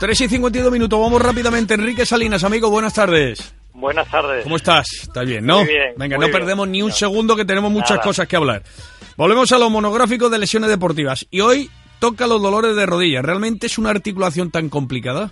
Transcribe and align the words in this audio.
3 0.00 0.20
y 0.20 0.28
52 0.28 0.70
minutos, 0.72 1.00
vamos 1.00 1.20
rápidamente. 1.20 1.74
Enrique 1.74 2.06
Salinas, 2.06 2.44
amigo, 2.44 2.70
buenas 2.70 2.94
tardes. 2.94 3.54
Buenas 3.74 4.08
tardes. 4.10 4.44
¿Cómo 4.44 4.56
estás? 4.56 4.86
¿Estás 5.02 5.26
bien, 5.26 5.44
no? 5.44 5.58
Muy 5.58 5.68
bien, 5.68 5.94
Venga, 5.96 6.16
muy 6.16 6.26
no 6.26 6.30
bien. 6.30 6.32
perdemos 6.40 6.68
ni 6.68 6.82
un 6.82 6.92
segundo 6.92 7.34
que 7.36 7.44
tenemos 7.44 7.70
muchas 7.70 7.90
Nada. 7.92 8.02
cosas 8.02 8.28
que 8.28 8.36
hablar. 8.36 8.62
Volvemos 9.16 9.50
a 9.52 9.58
lo 9.58 9.70
monográfico 9.70 10.28
de 10.30 10.38
lesiones 10.38 10.70
deportivas. 10.70 11.26
Y 11.30 11.40
hoy 11.40 11.68
toca 11.98 12.26
los 12.28 12.40
dolores 12.40 12.76
de 12.76 12.86
rodilla. 12.86 13.22
¿Realmente 13.22 13.66
es 13.66 13.78
una 13.78 13.90
articulación 13.90 14.50
tan 14.50 14.68
complicada? 14.68 15.30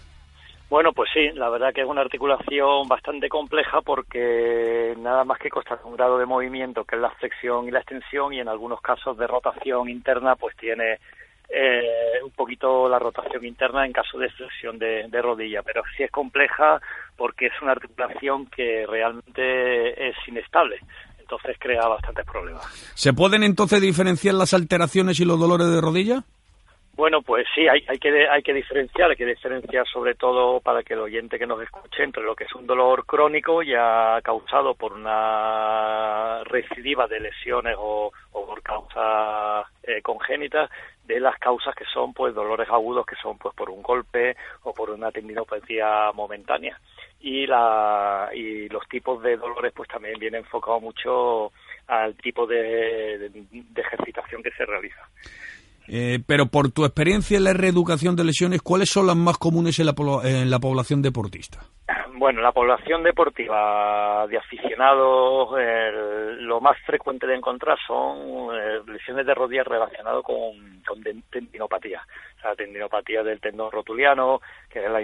Bueno, 0.69 0.93
pues 0.93 1.11
sí, 1.15 1.29
la 1.35 1.49
verdad 1.49 1.73
que 1.73 1.83
es 1.83 1.87
una 1.87 2.01
articulación 2.01 2.89
bastante 2.89 3.29
compleja 3.29 3.81
porque 3.83 4.95
nada 4.99 5.23
más 5.25 5.39
que 5.39 5.49
constata 5.49 5.85
un 5.85 5.95
grado 5.97 6.19
de 6.19 6.27
movimiento 6.27 6.85
que 6.85 6.97
es 6.97 7.03
la 7.03 7.11
flexión 7.11 7.69
y 7.69 7.71
la 7.71 7.79
extensión 7.79 8.33
y 8.33 8.41
en 8.41 8.49
algunos 8.49 8.81
casos 8.81 9.17
de 9.17 9.29
rotación 9.29 9.89
interna 9.89 10.35
pues 10.35 10.57
tiene 10.57 10.99
eh, 11.59 12.23
un 12.23 12.33
poquito 12.33 12.87
la 12.87 12.99
rotación 12.99 13.45
interna 13.47 13.87
en 13.87 13.93
caso 13.93 14.19
de 14.19 14.29
flexión 14.29 14.79
de, 14.79 15.09
de 15.09 15.23
rodilla, 15.23 15.63
pero 15.63 15.83
sí 15.97 16.03
es 16.03 16.11
compleja 16.11 16.81
porque 17.17 17.47
es 17.47 17.53
una 17.63 17.73
articulación 17.73 18.47
que 18.47 18.85
realmente 18.87 20.09
es 20.09 20.17
inestable, 20.27 20.79
entonces 21.19 21.57
crea 21.59 21.89
bastantes 21.89 22.27
problemas. 22.27 22.63
¿Se 22.95 23.15
pueden 23.15 23.43
entonces 23.43 23.81
diferenciar 23.81 24.35
las 24.35 24.53
alteraciones 24.53 25.19
y 25.21 25.25
los 25.25 25.41
dolores 25.41 25.69
de 25.69 25.81
rodilla? 25.81 26.25
Bueno, 26.97 27.21
pues 27.21 27.47
sí, 27.55 27.69
hay, 27.69 27.85
hay, 27.89 27.99
que, 27.99 28.27
hay 28.27 28.43
que 28.43 28.55
diferenciar, 28.55 29.11
hay 29.11 29.17
que 29.17 29.27
diferenciar 29.27 29.87
sobre 29.87 30.15
todo 30.15 30.61
para 30.61 30.83
que 30.83 30.95
el 30.95 31.01
oyente 31.01 31.39
que 31.39 31.47
nos 31.47 31.61
escuche 31.61 32.03
entre 32.03 32.23
lo 32.23 32.35
que 32.35 32.45
es 32.45 32.55
un 32.55 32.67
dolor 32.67 33.05
crónico 33.05 33.63
ya 33.63 34.19
causado 34.23 34.75
por 34.75 34.95
una 34.95 36.43
recidiva 36.45 37.07
de 37.07 37.21
lesiones 37.21 37.77
o, 37.79 38.11
por 38.33 38.63
causas 38.63 39.67
eh, 39.83 40.01
congénitas 40.01 40.71
de 41.05 41.21
las 41.21 41.39
causas 41.39 41.75
que 41.75 41.85
son 41.85 42.15
pues 42.15 42.35
dolores 42.35 42.69
agudos 42.71 43.05
que 43.05 43.17
son 43.17 43.37
pues 43.37 43.55
por 43.55 43.69
un 43.69 43.83
golpe 43.83 44.35
o 44.63 44.73
por 44.73 44.89
una 44.89 45.13
tendinopatía 45.13 46.13
momentánea 46.15 46.81
y 47.21 47.47
la 47.47 48.31
y 48.33 48.71
los 48.71 48.89
tipos 48.89 49.23
de 49.23 49.37
dolores 49.37 49.73
pues 49.77 49.89
también 49.91 50.19
viene 50.19 50.39
enfocado 50.39 50.81
mucho 50.81 51.53
al 51.89 52.15
tipo 52.17 52.47
de, 52.47 53.19
de, 53.19 53.29
de 53.29 53.83
ejercitación 53.83 54.43
que 54.43 54.51
se 54.53 54.65
realiza. 54.65 55.07
Eh, 55.89 56.19
pero 56.27 56.47
por 56.47 56.71
tu 56.71 56.85
experiencia 56.85 57.37
en 57.37 57.45
la 57.45 57.53
reeducación 57.53 58.17
de 58.17 58.25
lesiones, 58.25 58.63
¿cuáles 58.63 58.91
son 58.91 59.07
las 59.07 59.17
más 59.17 59.39
comunes 59.39 59.79
en 59.79 59.87
la, 59.87 59.95
en 60.25 60.51
la 60.51 60.59
población 60.59 61.03
deportista? 61.03 61.61
Bueno, 62.19 62.41
la 62.41 62.51
población 62.53 63.03
deportiva 63.03 64.27
de 64.29 64.39
aficionados, 64.39 65.51
el- 65.59 66.45
lo 66.45 66.61
más 66.61 66.77
frecuente 66.87 67.27
de 67.27 67.35
encontrar 67.37 67.77
son 67.87 68.49
eh, 68.55 68.81
lesiones 68.87 69.27
de 69.27 69.35
rodillas 69.35 69.67
relacionadas 69.67 70.23
con, 70.25 70.81
con 70.87 71.03
tendinopatía. 71.31 72.01
O 72.39 72.41
sea, 72.41 72.55
tendinopatía 72.55 73.23
del 73.23 73.41
tendón 73.41 73.71
rotuliano, 73.71 74.41
que 74.71 74.85
es 74.85 74.91
la, 74.91 75.01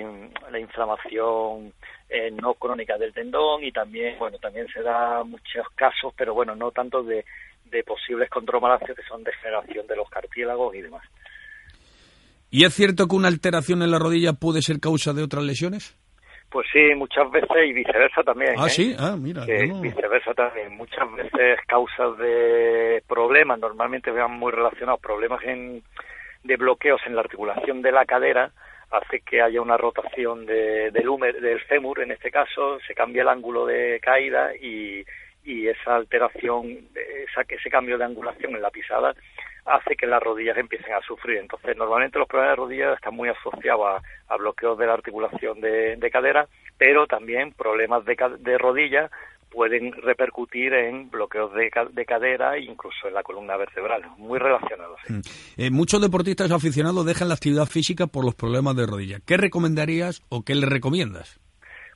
la 0.50 0.58
inflamación 0.58 1.72
eh, 2.08 2.30
no 2.30 2.54
crónica 2.54 2.96
del 2.98 3.12
tendón 3.12 3.62
y 3.64 3.72
también, 3.72 4.18
bueno, 4.18 4.38
también 4.38 4.66
se 4.68 4.82
da 4.82 5.22
muchos 5.24 5.66
casos, 5.74 6.12
pero 6.16 6.34
bueno, 6.34 6.54
no 6.56 6.70
tanto 6.70 7.02
de, 7.02 7.24
de 7.72 7.82
posibles 7.82 8.30
contromalacias 8.30 8.94
que 8.96 9.02
son 9.08 9.24
degeneración 9.24 9.86
de 9.88 9.96
los 9.96 10.08
cartílagos 10.08 10.74
y 10.76 10.82
demás. 10.82 11.02
¿Y 12.50 12.64
es 12.64 12.74
cierto 12.74 13.08
que 13.08 13.16
una 13.16 13.28
alteración 13.28 13.82
en 13.82 13.90
la 13.90 13.98
rodilla 13.98 14.34
puede 14.34 14.60
ser 14.62 14.78
causa 14.78 15.12
de 15.12 15.22
otras 15.22 15.42
lesiones? 15.42 15.96
Pues 16.50 16.66
sí, 16.70 16.94
muchas 16.94 17.30
veces 17.30 17.48
y 17.66 17.72
viceversa 17.72 18.22
también. 18.22 18.52
Ah, 18.58 18.66
¿eh? 18.66 18.70
sí, 18.70 18.94
ah, 18.98 19.16
mira. 19.18 19.46
no- 19.46 19.80
viceversa 19.80 20.34
también. 20.34 20.76
Muchas 20.76 21.10
veces 21.14 21.58
causas 21.66 22.18
de 22.18 23.02
problemas, 23.08 23.58
normalmente 23.58 24.10
vean 24.10 24.32
muy 24.32 24.52
relacionados, 24.52 25.00
problemas 25.00 25.42
en, 25.44 25.82
de 26.44 26.56
bloqueos 26.56 27.00
en 27.06 27.14
la 27.14 27.22
articulación 27.22 27.80
de 27.80 27.92
la 27.92 28.04
cadera, 28.04 28.52
hace 28.90 29.20
que 29.20 29.40
haya 29.40 29.62
una 29.62 29.78
rotación 29.78 30.44
de, 30.44 30.90
del, 30.90 31.08
húmer- 31.08 31.40
del 31.40 31.58
fémur, 31.62 32.00
en 32.02 32.10
este 32.12 32.30
caso, 32.30 32.78
se 32.86 32.92
cambia 32.94 33.22
el 33.22 33.28
ángulo 33.28 33.64
de 33.64 33.98
caída 34.02 34.54
y, 34.54 35.02
y 35.44 35.66
esa 35.68 35.96
alteración, 35.96 36.68
esa, 36.94 37.42
ese 37.48 37.70
cambio 37.70 37.98
de 37.98 38.04
angulación 38.04 38.54
en 38.54 38.62
la 38.62 38.70
pisada 38.70 39.14
hace 39.64 39.94
que 39.96 40.06
las 40.06 40.22
rodillas 40.22 40.56
empiecen 40.58 40.92
a 40.94 41.00
sufrir. 41.02 41.38
Entonces, 41.38 41.76
normalmente 41.76 42.18
los 42.18 42.26
problemas 42.28 42.52
de 42.52 42.62
rodillas 42.62 42.94
están 42.96 43.14
muy 43.14 43.28
asociados 43.28 44.02
a, 44.28 44.36
bloqueos 44.36 44.78
de 44.78 44.86
la 44.86 44.94
articulación 44.94 45.60
de, 45.60 45.96
de 45.96 46.10
cadera, 46.10 46.48
pero 46.78 47.06
también 47.06 47.52
problemas 47.52 48.04
de, 48.04 48.16
de 48.40 48.58
rodilla 48.58 49.10
pueden 49.50 49.92
repercutir 49.92 50.72
en 50.72 51.10
bloqueos 51.10 51.52
de, 51.54 51.70
ca- 51.70 51.84
de 51.84 52.04
cadera 52.06 52.56
e 52.56 52.62
incluso 52.62 53.06
en 53.06 53.12
la 53.14 53.22
columna 53.22 53.56
vertebral, 53.58 54.02
muy 54.16 54.38
relacionados. 54.38 54.98
sí. 55.06 55.20
Eh, 55.58 55.70
muchos 55.70 56.00
deportistas 56.00 56.50
aficionados 56.50 57.04
dejan 57.04 57.28
la 57.28 57.34
actividad 57.34 57.66
física 57.66 58.06
por 58.06 58.24
los 58.24 58.34
problemas 58.34 58.74
de 58.76 58.86
rodilla. 58.86 59.18
¿Qué 59.26 59.36
recomendarías 59.36 60.22
o 60.30 60.42
qué 60.42 60.54
le 60.54 60.66
recomiendas? 60.66 61.38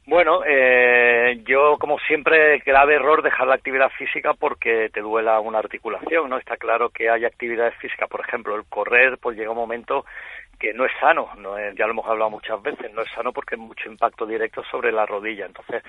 Bueno, 0.08 0.42
eh, 0.46 1.42
yo 1.46 1.78
como 1.80 1.98
siempre, 1.98 2.58
grave 2.64 2.94
error 2.94 3.22
dejar 3.22 3.48
la 3.48 3.56
actividad 3.56 3.90
física 3.98 4.34
porque 4.34 4.88
te 4.92 5.00
duela 5.00 5.40
una 5.40 5.58
articulación, 5.58 6.30
¿no? 6.30 6.38
Está 6.38 6.56
claro 6.56 6.90
que 6.90 7.10
hay 7.10 7.24
actividades 7.24 7.74
físicas, 7.78 8.08
por 8.08 8.20
ejemplo, 8.20 8.54
el 8.54 8.64
correr, 8.66 9.18
pues 9.18 9.36
llega 9.36 9.50
un 9.50 9.56
momento 9.56 10.04
que 10.60 10.72
no 10.72 10.84
es 10.86 10.92
sano, 11.00 11.28
no 11.38 11.58
es- 11.58 11.74
ya 11.74 11.86
lo 11.86 11.90
hemos 11.92 12.06
hablado 12.06 12.30
muchas 12.30 12.62
veces, 12.62 12.92
no 12.94 13.02
es 13.02 13.10
sano 13.10 13.32
porque 13.32 13.56
hay 13.56 13.60
mucho 13.60 13.90
impacto 13.90 14.26
directo 14.26 14.62
sobre 14.70 14.92
la 14.92 15.06
rodilla, 15.06 15.46
entonces 15.46 15.82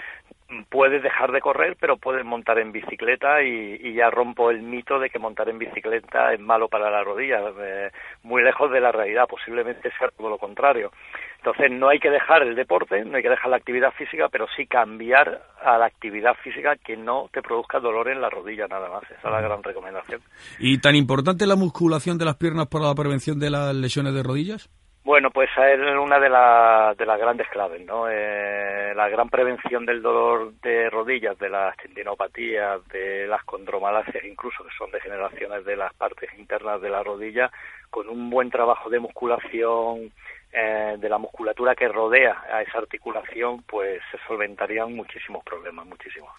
puedes 0.70 1.04
dejar 1.04 1.32
de 1.32 1.42
correr, 1.42 1.76
pero 1.80 1.98
puedes 1.98 2.26
montar 2.26 2.60
en 2.60 2.72
bicicleta 2.72 3.44
y, 3.44 3.80
y 3.82 3.94
ya 3.94 4.10
rompo 4.10 4.50
el 4.50 4.62
mito 4.62 4.98
de 5.00 5.10
que 5.10 5.20
montar 5.20 5.50
en 5.50 5.60
bicicleta 5.60 6.34
es 6.34 6.40
malo 6.40 6.70
para 6.70 6.90
la 6.90 7.04
rodilla, 7.04 7.42
eh, 7.60 7.92
muy 8.24 8.44
lejos 8.44 8.72
de 8.72 8.80
la 8.80 8.92
realidad, 8.92 9.26
posiblemente 9.28 9.92
sea 9.98 10.10
todo 10.10 10.30
lo 10.30 10.38
contrario. 10.38 10.92
Entonces 11.38 11.72
no 11.72 11.90
hay 11.90 12.00
que 12.00 12.10
dejar 12.10 12.44
el 12.44 12.56
deporte, 12.56 13.04
no 13.06 13.18
hay 13.18 13.24
que 13.24 13.30
dejar 13.30 13.50
la 13.50 13.58
actividad 13.58 13.92
física, 13.92 14.28
pero 14.30 14.48
sí 14.56 14.66
cambiar 14.66 15.44
a 15.62 15.78
la 15.78 15.86
actividad 15.86 16.34
física 16.44 16.76
que 16.76 16.98
no 16.98 17.30
te 17.32 17.42
produzca 17.42 17.80
dolor 17.80 18.10
en 18.10 18.22
la 18.22 18.30
rodilla 18.30 18.68
nada 18.68 18.90
más. 18.90 19.04
Esa 19.04 19.16
es 19.16 19.24
la 19.24 19.42
gran 19.42 19.62
recomendación. 19.64 20.22
¿Y 20.60 20.80
tan 20.80 20.96
importante 20.96 21.46
la 21.46 21.56
musculación 21.56 22.18
de 22.18 22.26
las 22.26 22.36
piernas 22.36 22.68
para 22.68 22.86
la 22.86 22.96
prevención 22.96 23.40
de 23.40 23.50
las 23.50 23.76
lesiones 23.76 24.14
de 24.14 24.24
rodillas? 24.24 24.70
Bueno, 25.08 25.32
pues 25.32 25.50
es 25.56 25.80
una 25.98 26.20
de, 26.20 26.26
de 26.26 27.06
las 27.06 27.18
grandes 27.18 27.48
claves, 27.48 27.80
¿no? 27.86 28.10
Eh, 28.10 28.92
la 28.94 29.08
gran 29.08 29.30
prevención 29.30 29.86
del 29.86 30.02
dolor 30.02 30.52
de 30.62 30.90
rodillas, 30.90 31.40
de 31.40 31.48
las 31.48 31.78
tendinopatías, 31.78 32.86
de 32.90 33.26
las 33.26 33.42
condromalacias 33.46 34.22
incluso, 34.26 34.66
que 34.66 34.78
son 34.78 34.92
degeneraciones 34.92 35.64
de 35.64 35.78
las 35.78 35.94
partes 35.94 36.30
internas 36.38 36.82
de 36.82 36.90
la 36.90 37.04
rodilla, 37.04 37.50
con 37.90 38.10
un 38.10 38.30
buen 38.30 38.50
trabajo 38.50 38.90
de 38.90 39.00
musculación, 39.00 40.12
eh, 40.52 40.98
de 41.00 41.08
la 41.08 41.18
musculatura 41.18 41.74
que 41.74 41.88
rodea 41.88 42.44
a 42.52 42.62
esa 42.64 42.80
articulación, 42.80 43.64
pues 43.64 44.02
se 44.12 44.18
solventarían 44.28 44.94
muchísimos 44.94 45.42
problemas, 45.46 45.86
muchísimos. 45.86 46.32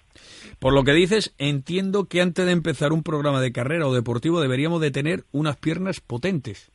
Por 0.59 0.75
lo 0.75 0.85
que 0.85 0.93
dices, 0.93 1.35
entiendo 1.39 2.05
que 2.05 2.21
antes 2.21 2.45
de 2.45 2.53
empezar 2.53 2.93
un 2.93 3.03
programa 3.03 3.41
de 3.41 3.51
carrera 3.51 3.87
o 3.87 3.95
deportivo 3.95 4.43
deberíamos 4.43 4.83
de 4.83 4.91
tener 4.91 5.21
unas 5.33 5.57
piernas 5.57 6.03
potentes. 6.03 6.71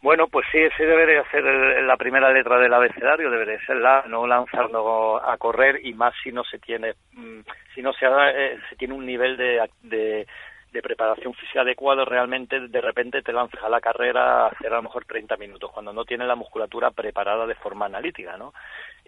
Bueno, 0.00 0.28
pues 0.28 0.46
sí, 0.52 0.58
ese 0.58 0.86
debería 0.86 1.28
ser 1.30 1.42
la 1.82 1.96
primera 1.96 2.30
letra 2.32 2.58
del 2.58 2.72
abecedario, 2.72 3.30
debería 3.30 3.58
ser 3.66 3.76
la, 3.78 4.04
no 4.06 4.28
lanzarnos 4.28 5.20
a 5.24 5.36
correr 5.38 5.84
y 5.84 5.92
más 5.92 6.14
si 6.22 6.30
no 6.30 6.44
se 6.44 6.58
tiene, 6.60 6.94
mm, 7.12 7.40
si 7.74 7.82
no 7.82 7.92
se, 7.92 8.06
ha- 8.06 8.30
eh, 8.30 8.58
tiene 8.78 8.94
un 8.94 9.04
nivel 9.04 9.36
de, 9.36 9.68
de, 9.82 10.24
de 10.70 10.82
preparación 10.82 11.34
física 11.34 11.62
adecuado, 11.62 12.04
realmente 12.04 12.60
de 12.68 12.80
repente 12.80 13.22
te 13.22 13.32
lanzas 13.32 13.60
a 13.64 13.68
la 13.68 13.80
carrera 13.80 14.44
a 14.44 14.48
hacer 14.50 14.72
a 14.72 14.76
lo 14.76 14.82
mejor 14.84 15.04
30 15.04 15.36
minutos, 15.36 15.72
cuando 15.72 15.92
no 15.92 16.04
tienes 16.04 16.28
la 16.28 16.36
musculatura 16.36 16.92
preparada 16.92 17.44
de 17.46 17.56
forma 17.56 17.86
analítica, 17.86 18.36
¿no? 18.36 18.54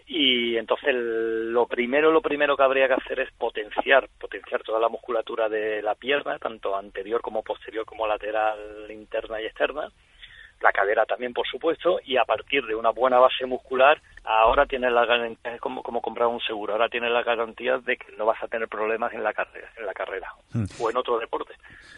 Y 0.07 0.57
entonces 0.57 0.93
lo 0.93 1.67
primero, 1.67 2.11
lo 2.11 2.21
primero 2.21 2.57
que 2.57 2.63
habría 2.63 2.87
que 2.89 2.95
hacer 2.95 3.21
es 3.21 3.31
potenciar, 3.33 4.09
potenciar 4.19 4.61
toda 4.63 4.79
la 4.81 4.89
musculatura 4.89 5.47
de 5.47 5.81
la 5.81 5.95
pierna, 5.95 6.37
tanto 6.37 6.75
anterior 6.75 7.21
como 7.21 7.43
posterior 7.43 7.85
como 7.85 8.05
lateral, 8.07 8.59
interna 8.89 9.39
y 9.41 9.45
externa, 9.45 9.87
la 10.61 10.71
cadera 10.71 11.05
también, 11.05 11.33
por 11.33 11.47
supuesto, 11.47 11.99
y 12.05 12.17
a 12.17 12.25
partir 12.25 12.63
de 12.65 12.75
una 12.75 12.91
buena 12.91 13.17
base 13.19 13.45
muscular, 13.45 14.01
ahora 14.23 14.65
tienes 14.65 14.91
la 14.91 15.05
garantía, 15.05 15.55
es 15.55 15.61
como, 15.61 15.81
como 15.81 16.01
comprar 16.01 16.27
un 16.27 16.39
seguro, 16.41 16.73
ahora 16.73 16.87
tienes 16.89 17.11
la 17.11 17.23
garantía 17.23 17.77
de 17.79 17.97
que 17.97 18.15
no 18.17 18.25
vas 18.25 18.41
a 18.43 18.47
tener 18.47 18.67
problemas 18.67 19.11
en 19.13 19.23
la 19.23 19.33
carrera, 19.33 19.67
en 19.77 19.85
la 19.85 19.93
carrera 19.93 20.27
Hmm. 20.53 20.65
o 20.79 20.89
en 20.89 20.97
otro 20.97 21.17
deporte. 21.17 21.53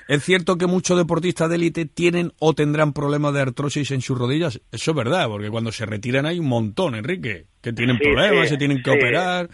¿Es 0.08 0.24
cierto 0.24 0.58
que 0.58 0.68
muchos 0.68 0.96
deportistas 0.98 1.50
de 1.50 1.56
élite 1.56 1.86
tienen 1.86 2.32
o 2.40 2.54
tendrán 2.54 2.94
problemas 2.94 3.34
de 3.34 3.42
artrosis 3.42 3.90
en 3.92 4.02
sus 4.02 4.18
rodillas? 4.18 4.62
Eso 4.72 4.92
es 4.92 4.98
verdad, 4.98 5.28
porque 5.28 5.50
cuando 5.50 5.72
se 5.72 5.86
retiran 5.86 6.26
hay 6.26 6.40
un 6.40 6.48
montón, 6.48 6.94
Enrique, 6.96 7.46
que 7.62 7.74
tienen 7.74 7.98
Sí, 7.98 8.04
problemas, 8.04 8.44
sí, 8.44 8.50
se 8.50 8.58
tienen 8.58 8.84
que 8.84 8.92
sí. 8.92 8.98
operar. 8.98 9.50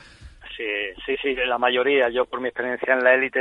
Sí, 1.09 1.17
sí, 1.23 1.33
la 1.33 1.57
mayoría, 1.57 2.09
yo 2.09 2.25
por 2.25 2.39
mi 2.39 2.49
experiencia 2.49 2.93
en 2.93 3.03
la 3.03 3.15
élite, 3.15 3.39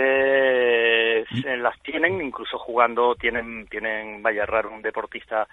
eh, 1.19 1.57
las 1.59 1.79
tienen, 1.83 2.19
incluso 2.19 2.59
jugando 2.59 3.15
tienen, 3.15 3.67
tienen, 3.67 4.23
vaya 4.23 4.47
raro 4.47 4.71
un 4.71 4.81
deportista 4.81 5.47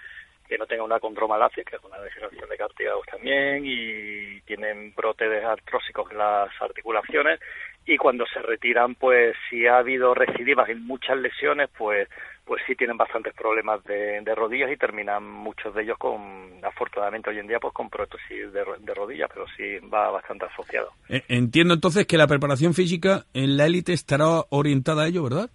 que 0.47 0.57
no 0.57 0.65
tenga 0.65 0.83
una 0.83 1.01
condromalacia, 1.01 1.65
que 1.65 1.75
es 1.75 1.83
una 1.83 1.99
degeneración 1.99 2.47
de 2.47 2.57
cartílagos 2.57 3.05
también, 3.07 3.63
y 3.65 4.39
tienen 4.45 4.93
brotes 4.95 5.43
artrósicos 5.43 6.09
en 6.09 6.19
las 6.19 6.49
articulaciones, 6.61 7.41
y 7.85 7.97
cuando 7.97 8.25
se 8.27 8.39
retiran, 8.41 8.95
pues 8.95 9.35
si 9.49 9.67
ha 9.67 9.79
habido 9.79 10.13
recidivas 10.13 10.69
en 10.69 10.87
muchas 10.87 11.17
lesiones, 11.17 11.69
pues 11.77 12.07
pues 12.45 12.61
sí 12.67 12.75
tienen 12.75 12.97
bastantes 12.97 13.33
problemas 13.33 13.83
de, 13.83 14.23
rodillas 14.35 14.71
y 14.71 14.77
terminan 14.77 15.23
muchos 15.23 15.73
de 15.73 15.83
ellos 15.83 15.97
con, 15.97 16.19
afortunadamente 16.63 17.29
hoy 17.29 17.39
en 17.39 17.47
día, 17.47 17.59
pues 17.59 17.73
con 17.73 17.89
prótesis 17.89 18.51
de, 18.53 18.63
de 18.79 18.93
rodillas, 18.93 19.29
pero 19.33 19.45
sí 19.57 19.79
va 19.87 20.11
bastante 20.11 20.45
asociado. 20.45 20.91
Eh, 21.09 21.23
entiendo 21.27 21.73
entonces 21.73 22.05
que 22.05 22.17
la 22.17 22.27
preparación 22.27 22.73
física 22.73 23.25
en 23.33 23.57
la 23.57 23.65
élite 23.65 23.93
estará 23.93 24.43
orientada 24.49 25.03
a 25.03 25.07
ello, 25.07 25.23
¿verdad? 25.23 25.49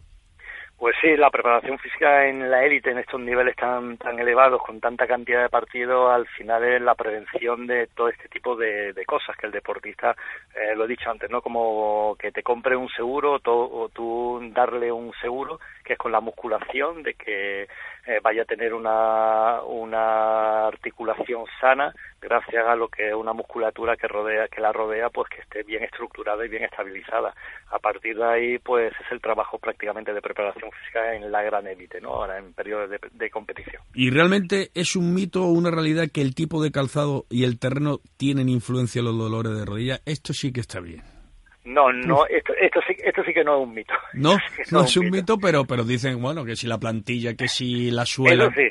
Pues 0.80 0.96
sí, 1.02 1.14
la 1.14 1.28
preparación 1.28 1.78
física 1.78 2.26
en 2.26 2.50
la 2.50 2.64
élite, 2.64 2.90
en 2.90 2.96
estos 2.96 3.20
niveles 3.20 3.54
tan 3.54 3.98
tan 3.98 4.18
elevados, 4.18 4.62
con 4.62 4.80
tanta 4.80 5.06
cantidad 5.06 5.42
de 5.42 5.50
partidos, 5.50 6.10
al 6.10 6.26
final 6.28 6.64
es 6.64 6.80
la 6.80 6.94
prevención 6.94 7.66
de 7.66 7.86
todo 7.88 8.08
este 8.08 8.30
tipo 8.30 8.56
de, 8.56 8.94
cosas 9.06 9.36
que 9.36 9.44
el 9.44 9.52
deportista, 9.52 10.16
eh, 10.56 10.74
lo 10.74 10.86
he 10.86 10.88
dicho 10.88 11.10
antes, 11.10 11.28
¿no? 11.28 11.42
Como 11.42 12.16
que 12.18 12.32
te 12.32 12.42
compre 12.42 12.76
un 12.76 12.88
seguro 12.88 13.38
o 13.44 13.88
tú 13.90 14.40
darle 14.54 14.90
un 14.90 15.12
seguro, 15.20 15.60
que 15.90 15.94
es 15.94 15.98
con 15.98 16.12
la 16.12 16.20
musculación, 16.20 17.02
de 17.02 17.14
que 17.14 17.62
eh, 17.62 18.20
vaya 18.22 18.42
a 18.42 18.44
tener 18.44 18.72
una, 18.74 19.60
una 19.64 20.68
articulación 20.68 21.46
sana 21.60 21.92
gracias 22.20 22.64
a 22.64 22.76
lo 22.76 22.86
que 22.86 23.08
es 23.08 23.14
una 23.14 23.32
musculatura 23.32 23.96
que 23.96 24.06
rodea 24.06 24.46
que 24.46 24.60
la 24.60 24.72
rodea 24.72 25.10
pues 25.10 25.28
que 25.28 25.40
esté 25.40 25.64
bien 25.64 25.82
estructurada 25.82 26.46
y 26.46 26.48
bien 26.48 26.62
estabilizada. 26.62 27.34
A 27.72 27.80
partir 27.80 28.16
de 28.16 28.24
ahí 28.24 28.58
pues 28.58 28.92
es 29.04 29.10
el 29.10 29.20
trabajo 29.20 29.58
prácticamente 29.58 30.12
de 30.12 30.22
preparación 30.22 30.70
física 30.70 31.12
en 31.12 31.32
la 31.32 31.42
gran 31.42 31.66
élite 31.66 32.00
no 32.00 32.10
ahora 32.10 32.38
en 32.38 32.52
periodos 32.52 32.88
de, 32.88 33.00
de 33.10 33.30
competición. 33.30 33.82
Y 33.92 34.10
realmente 34.10 34.70
es 34.74 34.94
un 34.94 35.12
mito 35.12 35.42
o 35.42 35.50
una 35.50 35.72
realidad 35.72 36.06
que 36.14 36.20
el 36.20 36.36
tipo 36.36 36.62
de 36.62 36.70
calzado 36.70 37.24
y 37.30 37.42
el 37.42 37.58
terreno 37.58 37.98
tienen 38.16 38.48
influencia 38.48 39.00
en 39.00 39.06
los 39.06 39.18
dolores 39.18 39.58
de 39.58 39.64
rodilla 39.64 39.98
esto 40.06 40.32
sí 40.34 40.52
que 40.52 40.60
está 40.60 40.78
bien 40.78 41.19
no, 41.64 41.92
no, 41.92 42.26
esto, 42.26 42.54
esto, 42.60 42.80
sí, 42.86 42.94
esto 43.04 43.22
sí 43.24 43.32
que 43.34 43.44
no 43.44 43.58
es 43.58 43.68
un 43.68 43.74
mito. 43.74 43.94
No, 44.14 44.36
no, 44.70 44.84
es 44.84 44.96
un 44.96 45.10
mito, 45.10 45.38
pero, 45.38 45.64
pero 45.64 45.84
dicen, 45.84 46.20
bueno, 46.20 46.44
que 46.44 46.56
si 46.56 46.66
la 46.66 46.78
plantilla, 46.78 47.34
que 47.34 47.48
si 47.48 47.90
la 47.90 48.06
suela... 48.06 48.44
Eso 48.44 48.54
sí, 48.56 48.68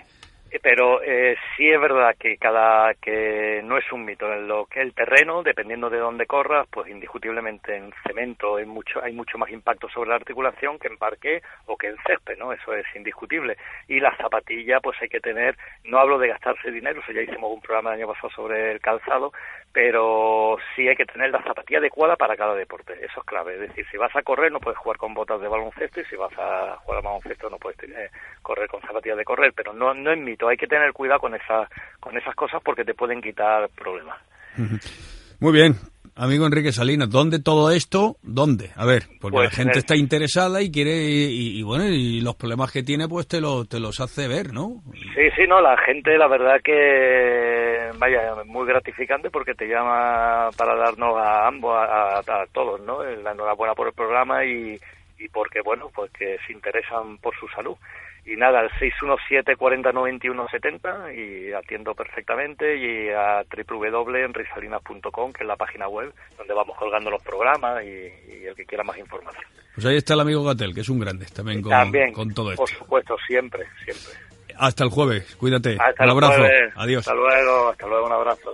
pero 0.61 1.01
eh, 1.03 1.35
sí 1.55 1.69
es 1.69 1.79
verdad 1.79 2.15
que 2.17 2.37
cada 2.37 2.93
que 2.95 3.61
no 3.63 3.77
es 3.77 3.91
un 3.91 4.05
mito. 4.05 4.31
En 4.31 4.47
lo 4.47 4.65
que 4.65 4.81
el 4.81 4.93
terreno 4.93 5.43
dependiendo 5.43 5.89
de 5.89 5.99
dónde 5.99 6.25
corras 6.25 6.67
pues 6.71 6.89
indiscutiblemente 6.89 7.75
en 7.75 7.91
cemento 8.07 8.57
hay 8.57 8.65
mucho 8.65 9.03
hay 9.03 9.13
mucho 9.13 9.37
más 9.37 9.49
impacto 9.51 9.87
sobre 9.89 10.09
la 10.09 10.15
articulación 10.15 10.79
que 10.79 10.87
en 10.87 10.97
parque 10.97 11.41
o 11.65 11.77
que 11.77 11.87
en 11.87 11.97
césped 12.05 12.37
no 12.37 12.51
eso 12.53 12.73
es 12.73 12.85
indiscutible. 12.95 13.57
Y 13.87 13.99
la 13.99 14.15
zapatilla 14.17 14.79
pues 14.79 14.97
hay 15.01 15.09
que 15.09 15.19
tener 15.19 15.55
no 15.83 15.99
hablo 15.99 16.17
de 16.17 16.29
gastarse 16.29 16.71
dinero 16.71 17.01
eso 17.01 17.11
ya 17.11 17.21
hicimos 17.21 17.51
un 17.53 17.61
programa 17.61 17.91
el 17.91 18.01
año 18.01 18.13
pasado 18.13 18.29
sobre 18.31 18.71
el 18.71 18.81
calzado 18.81 19.31
pero 19.71 20.57
sí 20.75 20.87
hay 20.87 20.95
que 20.95 21.05
tener 21.05 21.29
la 21.29 21.43
zapatilla 21.43 21.79
adecuada 21.79 22.15
para 22.15 22.35
cada 22.35 22.55
deporte. 22.55 22.93
Eso 22.93 23.19
es 23.19 23.25
clave. 23.25 23.53
Es 23.53 23.59
decir 23.61 23.85
si 23.91 23.97
vas 23.97 24.15
a 24.15 24.23
correr 24.23 24.51
no 24.51 24.59
puedes 24.59 24.79
jugar 24.79 24.97
con 24.97 25.13
botas 25.13 25.39
de 25.41 25.47
baloncesto 25.47 26.01
y 26.01 26.05
si 26.05 26.15
vas 26.15 26.33
a 26.37 26.77
jugar 26.77 26.99
a 26.99 27.01
baloncesto 27.01 27.49
no 27.49 27.57
puedes 27.57 27.77
eh, 27.83 28.09
correr 28.41 28.67
con 28.67 28.81
zapatillas 28.81 29.17
de 29.17 29.25
correr. 29.25 29.53
Pero 29.55 29.73
no 29.73 29.93
no 29.93 30.11
es 30.11 30.17
mito 30.17 30.38
hay 30.47 30.57
que 30.57 30.67
tener 30.67 30.93
cuidado 30.93 31.19
con 31.19 31.35
esas, 31.35 31.69
con 31.99 32.17
esas 32.17 32.35
cosas 32.35 32.61
porque 32.63 32.85
te 32.85 32.93
pueden 32.93 33.21
quitar 33.21 33.69
problemas. 33.69 34.17
Muy 35.39 35.53
bien. 35.53 35.75
Amigo 36.19 36.45
Enrique 36.45 36.73
Salinas, 36.73 37.09
¿dónde 37.09 37.41
todo 37.41 37.71
esto? 37.71 38.17
¿Dónde? 38.21 38.71
A 38.75 38.85
ver, 38.85 39.03
porque 39.21 39.37
la 39.37 39.43
pues 39.43 39.55
gente 39.55 39.79
está 39.79 39.95
interesada 39.95 40.61
y 40.61 40.69
quiere, 40.69 40.91
y, 40.91 41.63
bueno, 41.63 41.85
y 41.85 42.19
los 42.19 42.35
problemas 42.35 42.73
que 42.73 42.83
tiene, 42.83 43.07
pues 43.07 43.25
te, 43.25 43.39
lo, 43.39 43.63
te 43.63 43.79
los 43.79 44.01
hace 44.01 44.27
ver, 44.27 44.51
¿no? 44.51 44.83
Sí, 45.15 45.29
sí, 45.37 45.43
no, 45.47 45.61
la 45.61 45.77
gente, 45.77 46.17
la 46.17 46.27
verdad 46.27 46.59
que, 46.61 47.89
vaya, 47.97 48.35
muy 48.45 48.67
gratificante 48.67 49.29
porque 49.29 49.53
te 49.53 49.65
llama 49.65 50.49
para 50.57 50.75
darnos 50.75 51.15
a 51.17 51.47
ambos, 51.47 51.73
a, 51.73 52.21
todos, 52.51 52.81
¿no? 52.81 53.01
La 53.01 53.31
enhorabuena 53.31 53.73
por 53.73 53.87
el 53.87 53.93
programa 53.93 54.43
y, 54.43 54.77
y 55.19 55.27
porque, 55.29 55.61
bueno, 55.61 55.89
pues 55.93 56.11
que 56.11 56.37
se 56.47 56.53
interesan 56.53 57.17
por 57.17 57.35
su 57.37 57.47
salud 57.49 57.75
y 58.25 58.35
nada, 58.35 58.59
al 58.59 58.69
617 58.79 59.55
40 59.55 59.91
91 59.91 60.47
70 60.49 61.13
y 61.13 61.51
atiendo 61.53 61.95
perfectamente 61.95 62.77
y 62.77 63.09
a 63.09 63.43
www.enrisalinas.com 63.43 65.33
que 65.33 65.43
es 65.43 65.47
la 65.47 65.55
página 65.55 65.87
web 65.87 66.13
donde 66.37 66.53
vamos 66.53 66.77
colgando 66.77 67.09
los 67.09 67.23
programas 67.23 67.83
y, 67.83 68.45
el 68.45 68.55
que 68.55 68.65
quiera 68.65 68.83
más 68.83 68.97
información. 68.97 69.43
Pues 69.73 69.85
ahí 69.85 69.97
está 69.97 70.13
el 70.13 70.21
amigo 70.21 70.43
Gatel, 70.43 70.73
que 70.73 70.81
es 70.81 70.89
un 70.89 70.99
grande 70.99 71.25
también 71.33 71.61
con, 71.61 71.71
con 72.13 72.33
todo 72.33 72.51
esto. 72.51 72.63
Por 72.63 72.69
supuesto, 72.69 73.15
siempre, 73.27 73.65
siempre. 73.83 74.29
Hasta 74.57 74.83
el 74.83 74.89
jueves, 74.89 75.35
cuídate. 75.37 75.77
un 75.99 76.09
abrazo. 76.09 76.43
Adiós. 76.75 77.07
Hasta 77.07 77.13
luego, 77.13 77.69
hasta 77.69 77.87
luego, 77.87 78.05
un 78.07 78.11
abrazo. 78.11 78.53